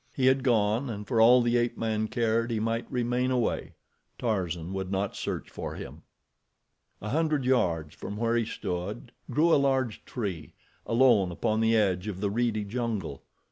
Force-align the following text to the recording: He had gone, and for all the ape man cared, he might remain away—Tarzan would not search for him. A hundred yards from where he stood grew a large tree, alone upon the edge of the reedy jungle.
He 0.13 0.25
had 0.25 0.41
gone, 0.43 0.89
and 0.89 1.07
for 1.07 1.21
all 1.21 1.43
the 1.43 1.57
ape 1.57 1.77
man 1.77 2.07
cared, 2.07 2.49
he 2.49 2.59
might 2.59 2.91
remain 2.91 3.29
away—Tarzan 3.29 4.73
would 4.73 4.91
not 4.91 5.15
search 5.15 5.47
for 5.51 5.75
him. 5.75 6.01
A 7.03 7.09
hundred 7.09 7.45
yards 7.45 7.93
from 7.93 8.17
where 8.17 8.35
he 8.35 8.43
stood 8.47 9.11
grew 9.29 9.53
a 9.53 9.57
large 9.61 10.03
tree, 10.03 10.53
alone 10.87 11.31
upon 11.31 11.59
the 11.61 11.77
edge 11.77 12.07
of 12.07 12.19
the 12.19 12.31
reedy 12.31 12.63
jungle. 12.65 13.21